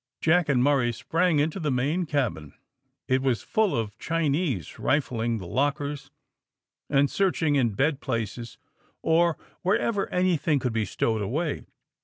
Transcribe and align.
Jack 0.19 0.49
and 0.49 0.63
Murray 0.63 0.91
sprang 0.91 1.37
into 1.37 1.59
the 1.59 1.69
main 1.69 2.07
cabin. 2.07 2.55
It 3.07 3.21
was 3.21 3.43
full 3.43 3.77
of 3.77 3.99
Chinese 3.99 4.79
rifling 4.79 5.37
the 5.37 5.45
lockers 5.45 6.09
and 6.89 7.07
searching 7.07 7.55
in 7.55 7.75
bed 7.75 7.99
places 8.01 8.57
or 9.03 9.37
wherever 9.61 10.09
anything 10.09 10.57
could 10.57 10.73
be 10.73 10.85
stowed 10.85 11.21
away. 11.21 11.67